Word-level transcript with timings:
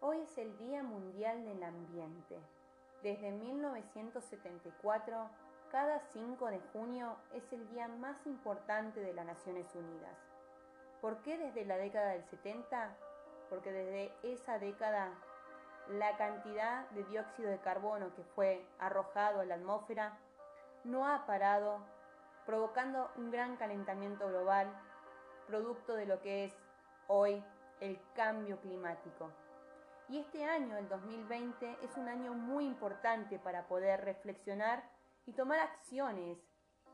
Hoy 0.00 0.20
es 0.20 0.38
el 0.38 0.56
Día 0.58 0.84
Mundial 0.84 1.44
del 1.44 1.60
Ambiente. 1.60 2.38
Desde 3.02 3.32
1974, 3.32 5.28
cada 5.72 5.98
5 5.98 6.46
de 6.46 6.60
junio 6.72 7.16
es 7.34 7.52
el 7.52 7.68
día 7.70 7.88
más 7.88 8.24
importante 8.24 9.00
de 9.00 9.12
las 9.12 9.26
Naciones 9.26 9.66
Unidas. 9.74 10.16
¿Por 11.00 11.16
qué 11.22 11.36
desde 11.36 11.64
la 11.64 11.76
década 11.78 12.10
del 12.10 12.24
70? 12.26 12.96
Porque 13.50 13.72
desde 13.72 14.12
esa 14.22 14.60
década 14.60 15.10
la 15.88 16.16
cantidad 16.16 16.88
de 16.90 17.02
dióxido 17.02 17.50
de 17.50 17.58
carbono 17.58 18.14
que 18.14 18.22
fue 18.22 18.64
arrojado 18.78 19.40
a 19.40 19.46
la 19.46 19.56
atmósfera 19.56 20.16
no 20.84 21.08
ha 21.08 21.26
parado, 21.26 21.80
provocando 22.46 23.10
un 23.16 23.32
gran 23.32 23.56
calentamiento 23.56 24.28
global, 24.28 24.68
producto 25.48 25.96
de 25.96 26.06
lo 26.06 26.20
que 26.20 26.44
es 26.44 26.56
hoy 27.08 27.42
el 27.80 27.98
cambio 28.14 28.60
climático. 28.60 29.32
Y 30.10 30.18
este 30.18 30.42
año, 30.44 30.76
el 30.78 30.88
2020, 30.88 31.78
es 31.82 31.96
un 31.98 32.08
año 32.08 32.32
muy 32.32 32.64
importante 32.64 33.38
para 33.38 33.68
poder 33.68 34.04
reflexionar 34.04 34.82
y 35.26 35.34
tomar 35.34 35.60
acciones 35.60 36.38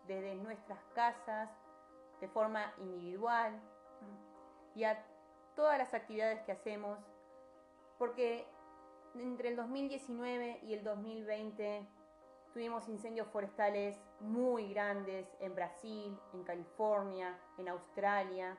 desde 0.09 0.34
nuestras 0.34 0.82
casas, 0.95 1.48
de 2.20 2.28
forma 2.28 2.72
individual, 2.78 3.60
y 4.74 4.82
a 4.82 5.05
todas 5.55 5.78
las 5.78 5.95
actividades 5.95 6.42
que 6.42 6.52
hacemos, 6.52 6.98
porque 7.98 8.46
entre 9.14 9.50
el 9.50 9.56
2019 9.56 10.58
y 10.64 10.74
el 10.74 10.83
2020 10.83 11.86
tuvimos 12.52 12.88
incendios 12.88 13.28
forestales 13.28 13.96
muy 14.19 14.72
grandes 14.72 15.28
en 15.38 15.55
Brasil, 15.55 16.19
en 16.33 16.42
California, 16.42 17.38
en 17.58 17.69
Australia, 17.69 18.58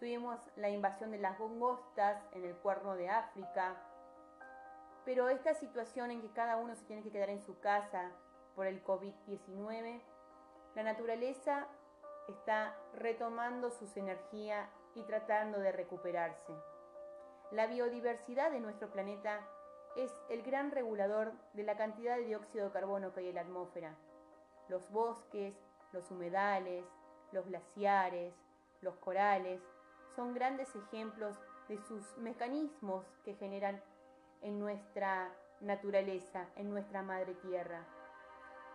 tuvimos 0.00 0.40
la 0.56 0.68
invasión 0.68 1.12
de 1.12 1.18
las 1.18 1.38
gongostas 1.38 2.20
en 2.32 2.44
el 2.44 2.56
cuerno 2.56 2.96
de 2.96 3.08
África, 3.08 3.76
pero 5.04 5.28
esta 5.28 5.54
situación 5.54 6.10
en 6.10 6.20
que 6.20 6.30
cada 6.32 6.56
uno 6.56 6.74
se 6.74 6.84
tiene 6.84 7.02
que 7.02 7.10
quedar 7.10 7.30
en 7.30 7.42
su 7.42 7.58
casa 7.60 8.10
por 8.54 8.66
el 8.66 8.84
COVID-19, 8.84 10.00
la 10.74 10.82
naturaleza 10.82 11.66
está 12.28 12.76
retomando 12.94 13.70
sus 13.70 13.96
energías 13.96 14.68
y 14.94 15.02
tratando 15.02 15.58
de 15.58 15.72
recuperarse. 15.72 16.52
La 17.50 17.66
biodiversidad 17.66 18.50
de 18.50 18.60
nuestro 18.60 18.90
planeta 18.90 19.40
es 19.96 20.10
el 20.30 20.42
gran 20.42 20.70
regulador 20.70 21.32
de 21.52 21.64
la 21.64 21.76
cantidad 21.76 22.16
de 22.16 22.24
dióxido 22.24 22.66
de 22.66 22.72
carbono 22.72 23.12
que 23.12 23.20
hay 23.20 23.28
en 23.28 23.34
la 23.34 23.40
atmósfera. 23.42 23.94
Los 24.68 24.90
bosques, 24.90 25.54
los 25.92 26.10
humedales, 26.10 26.84
los 27.32 27.46
glaciares, 27.46 28.32
los 28.80 28.96
corales 28.96 29.60
son 30.16 30.34
grandes 30.34 30.74
ejemplos 30.74 31.36
de 31.68 31.78
sus 31.78 32.16
mecanismos 32.18 33.04
que 33.24 33.34
generan 33.34 33.82
en 34.42 34.58
nuestra 34.58 35.32
naturaleza, 35.60 36.46
en 36.56 36.70
nuestra 36.70 37.02
madre 37.02 37.34
tierra. 37.34 37.84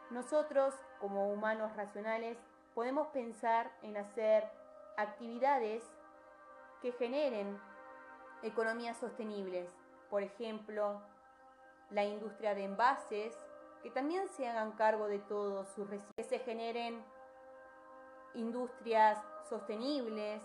Nosotros, 0.09 0.73
como 0.99 1.31
humanos 1.31 1.75
racionales, 1.75 2.37
podemos 2.73 3.07
pensar 3.07 3.71
en 3.81 3.97
hacer 3.97 4.49
actividades 4.95 5.83
que 6.81 6.91
generen 6.93 7.59
economías 8.43 8.97
sostenibles. 8.97 9.69
Por 10.09 10.23
ejemplo, 10.23 11.01
la 11.89 12.03
industria 12.05 12.55
de 12.55 12.63
envases, 12.63 13.35
que 13.83 13.91
también 13.91 14.27
se 14.29 14.47
hagan 14.47 14.71
cargo 14.73 15.07
de 15.07 15.19
todos 15.19 15.67
sus 15.69 15.89
residuos, 15.89 16.15
que 16.15 16.23
se 16.23 16.39
generen 16.39 17.03
industrias 18.33 19.17
sostenibles, 19.49 20.41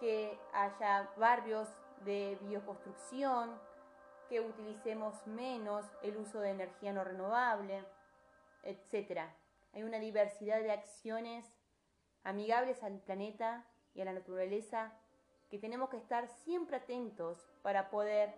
que 0.00 0.38
haya 0.52 1.10
barrios 1.16 1.68
de 2.04 2.38
bioconstrucción, 2.42 3.50
utilicemos 4.40 5.26
menos 5.26 5.84
el 6.02 6.16
uso 6.16 6.40
de 6.40 6.50
energía 6.50 6.92
no 6.92 7.04
renovable, 7.04 7.84
etc. 8.62 9.20
Hay 9.72 9.82
una 9.82 9.98
diversidad 9.98 10.60
de 10.60 10.72
acciones 10.72 11.46
amigables 12.24 12.82
al 12.82 12.98
planeta 13.00 13.66
y 13.94 14.00
a 14.00 14.04
la 14.04 14.12
naturaleza 14.12 14.92
que 15.50 15.58
tenemos 15.58 15.90
que 15.90 15.98
estar 15.98 16.28
siempre 16.28 16.76
atentos 16.76 17.46
para 17.62 17.90
poder 17.90 18.34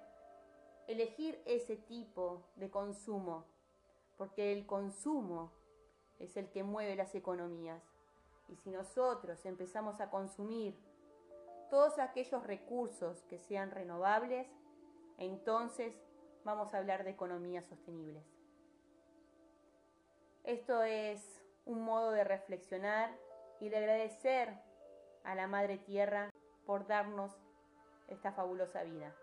elegir 0.87 1.41
ese 1.47 1.77
tipo 1.77 2.43
de 2.57 2.71
consumo, 2.71 3.47
porque 4.17 4.53
el 4.53 4.67
consumo 4.67 5.53
es 6.19 6.37
el 6.37 6.51
que 6.51 6.63
mueve 6.63 6.97
las 6.97 7.15
economías. 7.15 7.83
Y 8.49 8.57
si 8.57 8.71
nosotros 8.71 9.45
empezamos 9.47 10.01
a 10.01 10.11
consumir 10.11 10.79
todos 11.71 11.99
aquellos 11.99 12.47
recursos 12.47 13.23
que 13.23 13.39
sean 13.39 13.71
renovables, 13.71 14.47
entonces 15.19 15.95
vamos 16.45 16.75
a 16.75 16.79
hablar 16.79 17.05
de 17.05 17.11
economías 17.11 17.65
sostenibles. 17.67 18.25
Esto 20.45 20.83
es 20.83 21.43
un 21.65 21.83
modo 21.83 22.11
de 22.11 22.25
reflexionar 22.25 23.17
y 23.61 23.71
de 23.71 23.79
agradecer 23.79 24.55
a 25.25 25.35
la 25.35 25.47
Madre 25.47 25.79
Tierra 25.79 26.31
por 26.67 26.87
darnos 26.87 27.33
esta 28.09 28.33
fabulosa 28.33 28.83
vida. 28.83 29.15